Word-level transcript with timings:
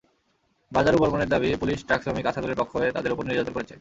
বাজারু 0.71 0.97
বর্মণের 0.97 1.31
দাবি, 1.33 1.49
পুলিশ 1.61 1.79
ট্রাকশ্রমিক 1.87 2.25
আসাদুলের 2.25 2.59
পক্ষ 2.59 2.71
হয়ে 2.75 2.93
তাঁদের 2.95 3.13
ওপর 3.13 3.27
নির্যাতন 3.27 3.53
করেছে। 3.55 3.69